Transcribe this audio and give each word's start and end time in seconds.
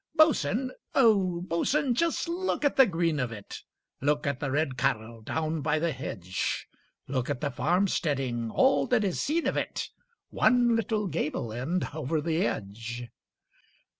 Bo'sun, 0.17 0.71
O 0.95 1.41
Bo'sun, 1.43 1.93
just 1.93 2.27
look 2.27 2.65
at 2.65 2.75
the 2.75 2.87
green 2.87 3.19
of 3.19 3.31
it! 3.31 3.61
Look 4.01 4.25
at 4.25 4.39
the 4.39 4.49
red 4.49 4.75
cattle 4.75 5.21
down 5.21 5.61
by 5.61 5.77
the 5.77 5.91
hedge! 5.91 6.67
Look 7.07 7.29
at 7.29 7.39
the 7.39 7.51
farmsteading—all 7.51 8.87
that 8.87 9.03
is 9.03 9.21
seen 9.21 9.45
of 9.45 9.57
it, 9.57 9.91
One 10.31 10.75
little 10.75 11.05
gable 11.05 11.53
end 11.53 11.89
over 11.93 12.19
the 12.19 12.43
edge! 12.47 13.07